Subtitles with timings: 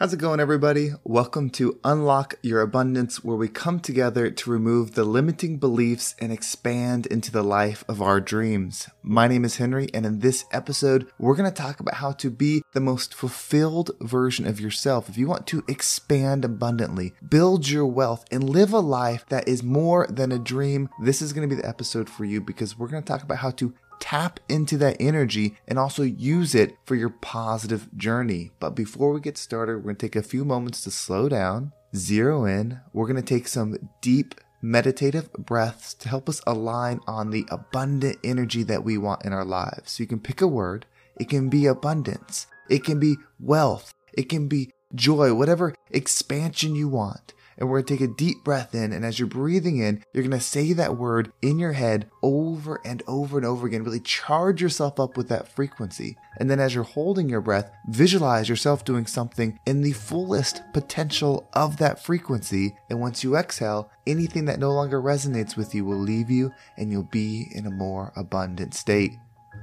[0.00, 0.92] How's it going, everybody?
[1.04, 6.32] Welcome to Unlock Your Abundance, where we come together to remove the limiting beliefs and
[6.32, 8.88] expand into the life of our dreams.
[9.02, 12.30] My name is Henry, and in this episode, we're going to talk about how to
[12.30, 15.10] be the most fulfilled version of yourself.
[15.10, 19.62] If you want to expand abundantly, build your wealth, and live a life that is
[19.62, 22.88] more than a dream, this is going to be the episode for you because we're
[22.88, 26.96] going to talk about how to tap into that energy and also use it for
[26.96, 28.50] your positive journey.
[28.58, 31.72] But before we get started, we're going to take a few moments to slow down,
[31.94, 32.80] zero in.
[32.92, 38.18] We're going to take some deep meditative breaths to help us align on the abundant
[38.24, 39.92] energy that we want in our lives.
[39.92, 40.86] So you can pick a word.
[41.18, 42.46] It can be abundance.
[42.68, 43.94] It can be wealth.
[44.12, 48.42] It can be joy, whatever expansion you want and we're going to take a deep
[48.42, 48.92] breath in.
[48.92, 52.80] And as you're breathing in, you're going to say that word in your head over
[52.84, 53.84] and over and over again.
[53.84, 56.16] Really charge yourself up with that frequency.
[56.38, 61.48] And then as you're holding your breath, visualize yourself doing something in the fullest potential
[61.52, 62.76] of that frequency.
[62.88, 66.90] And once you exhale, anything that no longer resonates with you will leave you and
[66.90, 69.12] you'll be in a more abundant state.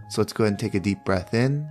[0.09, 1.67] So let's go ahead and take a deep breath in.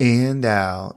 [0.00, 0.96] And out.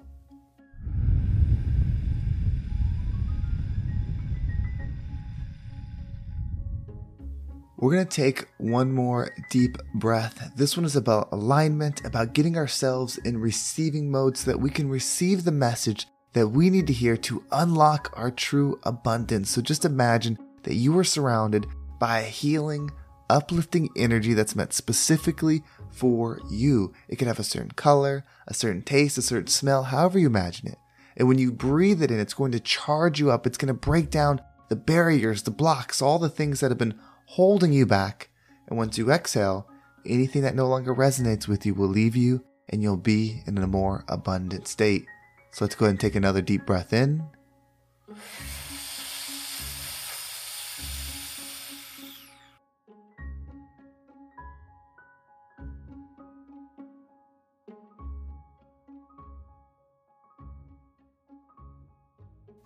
[7.80, 10.52] We're going to take one more deep breath.
[10.56, 14.90] This one is about alignment, about getting ourselves in receiving mode so that we can
[14.90, 19.52] receive the message that we need to hear to unlock our true abundance.
[19.52, 21.68] So just imagine that you are surrounded
[22.00, 22.90] by a healing,
[23.30, 26.94] uplifting energy that's meant specifically for you.
[27.08, 30.68] It can have a certain color, a certain taste, a certain smell, however you imagine
[30.68, 30.78] it.
[31.16, 33.48] And when you breathe it in, it's going to charge you up.
[33.48, 37.00] It's going to break down the barriers, the blocks, all the things that have been
[37.26, 38.30] holding you back.
[38.68, 39.68] And once you exhale,
[40.06, 43.68] anything that no longer resonates with you will leave you and you'll be in a
[43.68, 45.06] more abundant state.
[45.52, 47.24] So let's go ahead and take another deep breath in.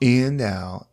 [0.01, 0.87] And out.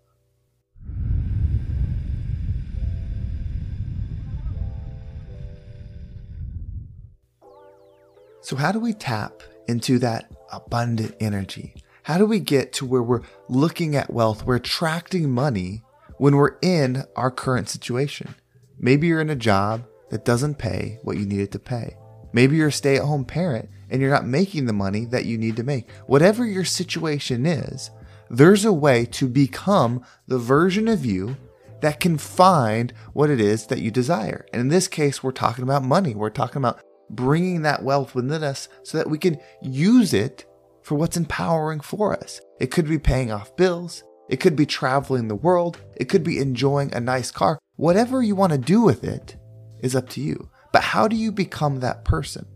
[8.41, 11.74] So, how do we tap into that abundant energy?
[12.04, 15.82] How do we get to where we're looking at wealth, we're attracting money
[16.16, 18.34] when we're in our current situation?
[18.78, 21.98] Maybe you're in a job that doesn't pay what you need it to pay.
[22.32, 25.36] Maybe you're a stay at home parent and you're not making the money that you
[25.36, 25.90] need to make.
[26.06, 27.90] Whatever your situation is,
[28.31, 31.37] there's a way to become the version of you
[31.81, 34.47] that can find what it is that you desire.
[34.53, 36.15] And in this case, we're talking about money.
[36.15, 36.81] We're talking about
[37.11, 40.44] bringing that wealth within us so that we can use it
[40.83, 42.41] for what's empowering for us.
[42.61, 44.03] It could be paying off bills.
[44.28, 45.81] It could be traveling the world.
[45.97, 47.59] It could be enjoying a nice car.
[47.77, 49.37] Whatever you want to do with it
[49.81, 50.50] is up to you.
[50.72, 52.47] But how do you become that person?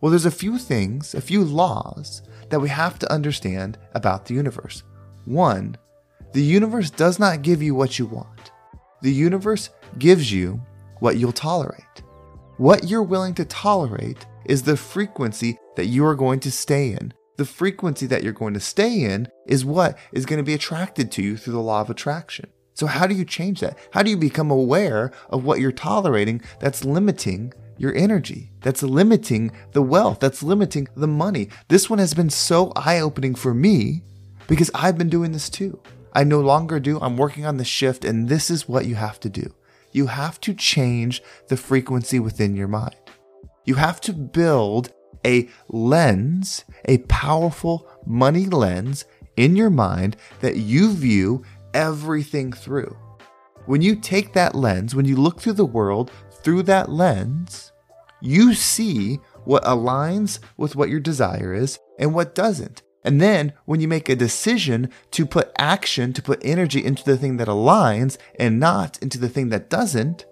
[0.00, 4.34] Well, there's a few things, a few laws that we have to understand about the
[4.34, 4.82] universe.
[5.24, 5.76] One,
[6.32, 8.50] the universe does not give you what you want.
[9.02, 10.60] The universe gives you
[11.00, 12.02] what you'll tolerate.
[12.56, 17.12] What you're willing to tolerate is the frequency that you are going to stay in.
[17.36, 21.10] The frequency that you're going to stay in is what is going to be attracted
[21.12, 22.50] to you through the law of attraction.
[22.74, 23.78] So, how do you change that?
[23.92, 29.50] How do you become aware of what you're tolerating that's limiting your energy, that's limiting
[29.72, 31.48] the wealth, that's limiting the money?
[31.68, 34.02] This one has been so eye opening for me
[34.46, 35.80] because I've been doing this too.
[36.12, 36.98] I no longer do.
[37.00, 39.54] I'm working on the shift, and this is what you have to do.
[39.92, 42.96] You have to change the frequency within your mind.
[43.64, 44.92] You have to build
[45.24, 49.04] a lens, a powerful money lens
[49.36, 52.96] in your mind that you view everything through.
[53.66, 56.10] When you take that lens, when you look through the world
[56.42, 57.72] through that lens,
[58.20, 62.82] you see what aligns with what your desire is and what doesn't.
[63.04, 67.16] And then when you make a decision to put action, to put energy into the
[67.16, 70.24] thing that aligns and not into the thing that doesn't,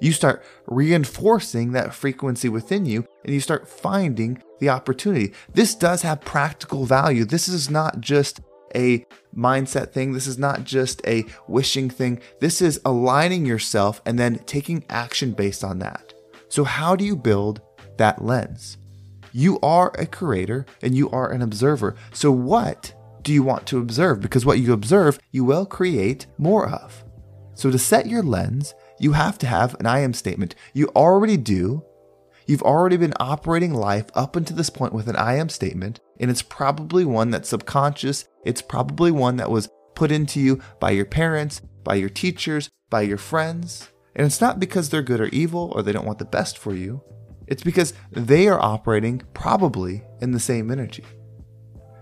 [0.00, 5.32] you start reinforcing that frequency within you and you start finding the opportunity.
[5.54, 7.24] This does have practical value.
[7.24, 8.40] This is not just
[8.74, 10.12] a mindset thing.
[10.12, 12.20] This is not just a wishing thing.
[12.40, 16.14] This is aligning yourself and then taking action based on that.
[16.48, 17.60] So, how do you build
[17.96, 18.78] that lens?
[19.32, 21.96] You are a creator and you are an observer.
[22.12, 24.20] So, what do you want to observe?
[24.20, 27.04] Because what you observe, you will create more of.
[27.54, 30.54] So, to set your lens, you have to have an I am statement.
[30.74, 31.84] You already do.
[32.46, 36.30] You've already been operating life up until this point with an I am statement, and
[36.30, 38.26] it's probably one that's subconscious.
[38.44, 43.02] It's probably one that was put into you by your parents, by your teachers, by
[43.02, 43.88] your friends.
[44.14, 46.74] And it's not because they're good or evil or they don't want the best for
[46.74, 47.02] you.
[47.46, 51.04] It's because they are operating probably in the same energy.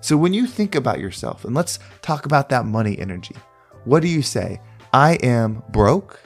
[0.00, 3.36] So when you think about yourself, and let's talk about that money energy,
[3.84, 4.60] what do you say?
[4.92, 6.20] I am broke.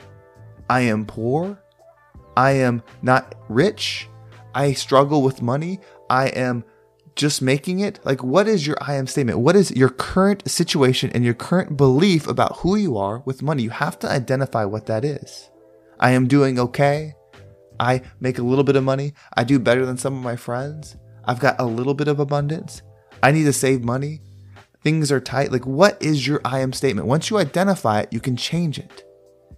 [0.71, 1.59] I am poor.
[2.37, 4.09] I am not rich.
[4.55, 5.81] I struggle with money.
[6.09, 6.65] I am
[7.17, 8.01] just making it.
[8.05, 9.39] Like, what is your I am statement?
[9.39, 13.63] What is your current situation and your current belief about who you are with money?
[13.63, 15.51] You have to identify what that is.
[16.01, 17.15] I am doing okay.
[17.85, 19.13] I make a little bit of money.
[19.37, 20.97] I do better than some of my friends.
[21.27, 22.81] I've got a little bit of abundance.
[23.23, 24.23] I need to save money.
[24.83, 25.53] Things are tight.
[25.53, 27.09] Like, what is your I am statement?
[27.09, 29.05] Once you identify it, you can change it.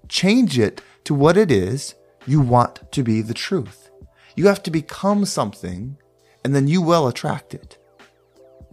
[0.08, 1.94] Change it to what it is
[2.26, 3.90] you want to be the truth.
[4.34, 5.96] You have to become something,
[6.44, 7.78] and then you will attract it.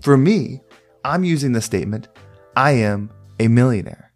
[0.02, 0.62] For me,
[1.06, 2.08] I'm using the statement,
[2.56, 4.12] I am a millionaire.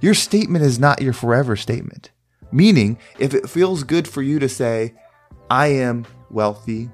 [0.00, 2.10] Your statement is not your forever statement.
[2.54, 4.94] Meaning, if it feels good for you to say,
[5.50, 6.88] I am wealthy,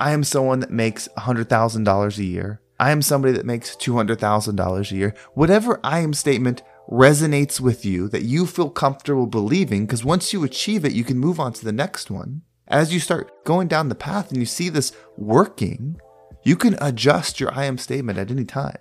[0.00, 4.94] I am someone that makes $100,000 a year, I am somebody that makes $200,000 a
[4.96, 10.32] year, whatever I am statement resonates with you that you feel comfortable believing, because once
[10.32, 12.40] you achieve it, you can move on to the next one.
[12.66, 16.00] As you start going down the path and you see this working,
[16.44, 18.78] you can adjust your I am statement at any time.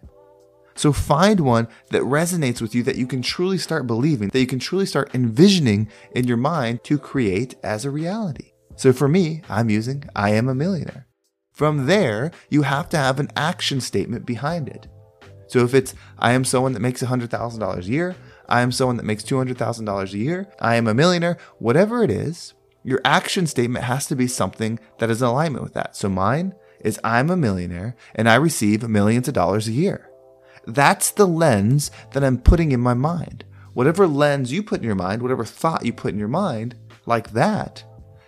[0.75, 4.47] So find one that resonates with you that you can truly start believing, that you
[4.47, 8.51] can truly start envisioning in your mind to create as a reality.
[8.75, 11.07] So for me, I'm using I am a millionaire.
[11.51, 14.87] From there, you have to have an action statement behind it.
[15.47, 18.15] So if it's I am someone that makes $100,000 a year,
[18.49, 22.53] I am someone that makes $200,000 a year, I am a millionaire, whatever it is,
[22.83, 25.95] your action statement has to be something that is in alignment with that.
[25.95, 30.09] So mine is I'm a millionaire and I receive millions of dollars a year.
[30.65, 33.43] That's the lens that I'm putting in my mind.
[33.73, 36.75] Whatever lens you put in your mind, whatever thought you put in your mind,
[37.05, 37.83] like that,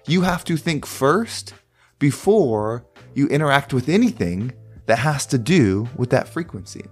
[0.07, 1.53] you have to think first
[1.99, 4.51] before you interact with anything
[4.85, 6.85] that has to do with that frequency.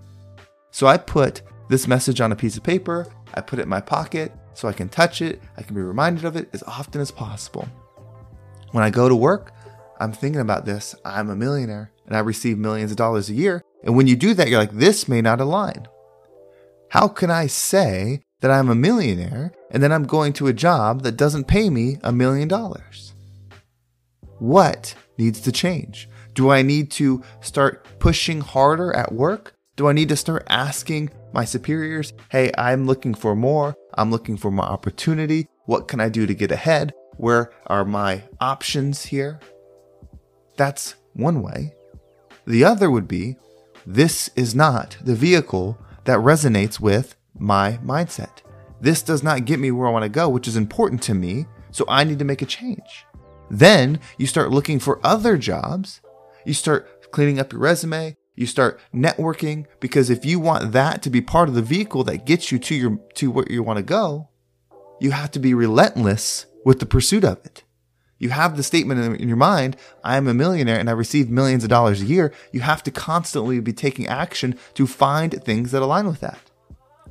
[0.71, 3.81] So I put this message on a piece of paper, I put it in my
[3.81, 7.11] pocket so I can touch it, I can be reminded of it as often as
[7.11, 7.67] possible.
[8.71, 9.51] When I go to work,
[9.99, 10.95] I'm thinking about this.
[11.05, 13.63] I'm a millionaire and I receive millions of dollars a year.
[13.83, 15.87] And when you do that, you're like, this may not align.
[16.89, 21.03] How can I say that I'm a millionaire and then I'm going to a job
[21.03, 23.13] that doesn't pay me a million dollars?
[24.39, 26.09] What needs to change?
[26.33, 29.53] Do I need to start pushing harder at work?
[29.75, 33.75] Do I need to start asking my superiors, hey, I'm looking for more.
[33.95, 35.47] I'm looking for more opportunity.
[35.65, 36.93] What can I do to get ahead?
[37.17, 39.39] Where are my options here?
[40.57, 41.73] That's one way.
[42.45, 43.37] The other would be
[43.85, 48.41] this is not the vehicle that resonates with my mindset.
[48.81, 51.45] This does not get me where I want to go, which is important to me.
[51.71, 53.05] So I need to make a change.
[53.49, 56.01] Then you start looking for other jobs.
[56.45, 58.17] You start cleaning up your resume.
[58.35, 62.25] You start networking because if you want that to be part of the vehicle that
[62.25, 64.29] gets you to your to where you want to go,
[64.99, 67.63] you have to be relentless with the pursuit of it
[68.23, 71.63] you have the statement in your mind, I am a millionaire and I receive millions
[71.63, 75.81] of dollars a year, you have to constantly be taking action to find things that
[75.81, 76.49] align with that.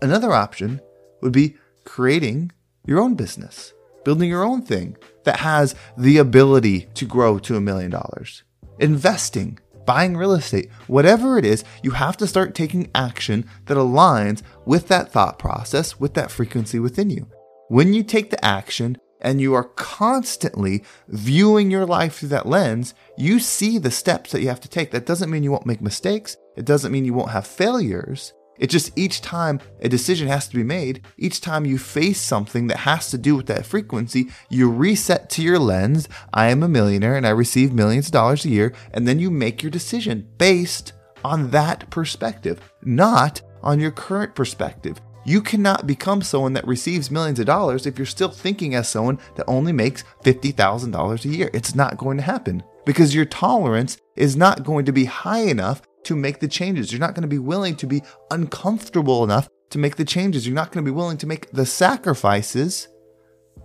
[0.00, 0.80] Another option
[1.20, 2.50] would be creating
[2.86, 3.72] your own business,
[4.04, 8.42] building your own thing that has the ability to grow to a million dollars,
[8.78, 14.42] investing, buying real estate, whatever it is, you have to start taking action that aligns
[14.64, 17.28] with that thought process, with that frequency within you.
[17.68, 22.94] When you take the action, and you are constantly viewing your life through that lens,
[23.16, 24.90] you see the steps that you have to take.
[24.90, 26.36] That doesn't mean you won't make mistakes.
[26.56, 28.34] It doesn't mean you won't have failures.
[28.58, 32.66] It's just each time a decision has to be made, each time you face something
[32.66, 36.08] that has to do with that frequency, you reset to your lens.
[36.34, 38.74] I am a millionaire and I receive millions of dollars a year.
[38.92, 40.92] And then you make your decision based
[41.24, 45.00] on that perspective, not on your current perspective.
[45.24, 49.18] You cannot become someone that receives millions of dollars if you're still thinking as someone
[49.36, 51.50] that only makes $50,000 a year.
[51.52, 55.82] It's not going to happen because your tolerance is not going to be high enough
[56.04, 56.90] to make the changes.
[56.90, 60.46] You're not going to be willing to be uncomfortable enough to make the changes.
[60.46, 62.88] You're not going to be willing to make the sacrifices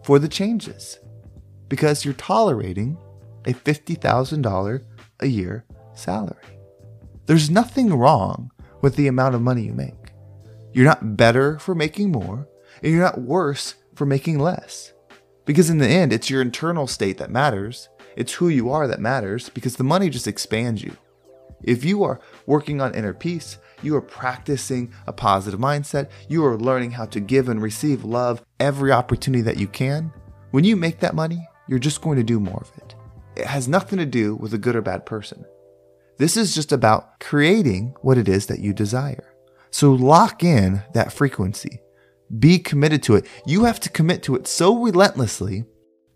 [0.04, 1.00] for the changes
[1.70, 2.98] because you're tolerating
[3.46, 4.84] a $50,000
[5.22, 6.36] a year salary.
[7.26, 10.07] There's nothing wrong with the amount of money you make.
[10.78, 12.48] You're not better for making more,
[12.84, 14.94] and you're not worse for making less.
[15.44, 17.90] Because in the end, it's your internal state that matters.
[18.16, 20.96] It's who you are that matters because the money just expands you.
[21.64, 26.60] If you are working on inner peace, you are practicing a positive mindset, you are
[26.60, 30.14] learning how to give and receive love every opportunity that you can.
[30.52, 32.94] When you make that money, you're just going to do more of it.
[33.36, 35.44] It has nothing to do with a good or bad person.
[36.20, 39.34] This is just about creating what it is that you desire.
[39.72, 41.80] So lock in that frequency.
[42.40, 43.26] Be committed to it.
[43.46, 45.66] You have to commit to it so relentlessly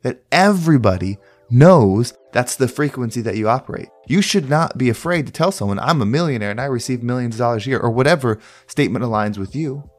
[0.01, 1.17] that everybody
[1.49, 3.89] knows that's the frequency that you operate.
[4.07, 7.35] You should not be afraid to tell someone, I'm a millionaire and I receive millions
[7.35, 9.89] of dollars a year, or whatever statement aligns with you.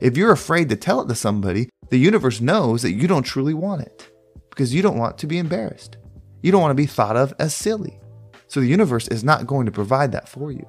[0.00, 3.54] If you're afraid to tell it to somebody, the universe knows that you don't truly
[3.54, 4.10] want it
[4.50, 5.98] because you don't want to be embarrassed.
[6.42, 8.00] You don't want to be thought of as silly.
[8.48, 10.66] So the universe is not going to provide that for you.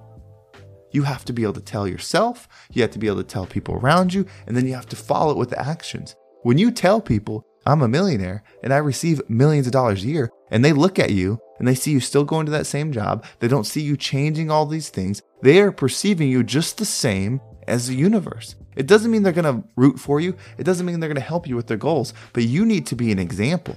[0.91, 3.45] You have to be able to tell yourself, you have to be able to tell
[3.45, 6.15] people around you, and then you have to follow it with the actions.
[6.43, 10.31] When you tell people, I'm a millionaire and I receive millions of dollars a year,
[10.49, 13.25] and they look at you and they see you still going to that same job,
[13.39, 17.41] they don't see you changing all these things, they are perceiving you just the same
[17.67, 18.55] as the universe.
[18.75, 21.21] It doesn't mean they're going to root for you, it doesn't mean they're going to
[21.21, 23.75] help you with their goals, but you need to be an example.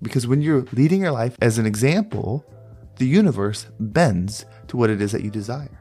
[0.00, 2.44] Because when you're leading your life as an example,
[2.96, 5.78] the universe bends to what it is that you desire.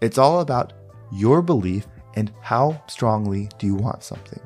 [0.00, 0.72] It's all about
[1.12, 4.40] your belief and how strongly do you want something.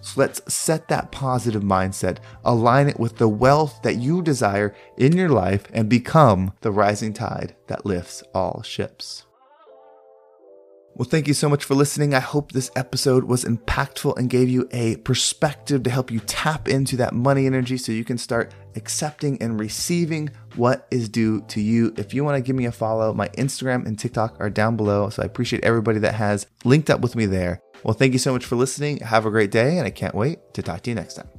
[0.00, 5.16] So let's set that positive mindset, align it with the wealth that you desire in
[5.16, 9.25] your life, and become the rising tide that lifts all ships.
[10.96, 12.14] Well, thank you so much for listening.
[12.14, 16.68] I hope this episode was impactful and gave you a perspective to help you tap
[16.68, 21.60] into that money energy so you can start accepting and receiving what is due to
[21.60, 21.92] you.
[21.98, 25.10] If you want to give me a follow, my Instagram and TikTok are down below.
[25.10, 27.60] So I appreciate everybody that has linked up with me there.
[27.84, 29.00] Well, thank you so much for listening.
[29.00, 31.35] Have a great day, and I can't wait to talk to you next time.